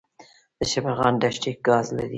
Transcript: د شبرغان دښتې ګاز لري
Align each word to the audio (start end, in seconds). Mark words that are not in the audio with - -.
د 0.57 0.59
شبرغان 0.71 1.13
دښتې 1.21 1.51
ګاز 1.67 1.87
لري 1.97 2.09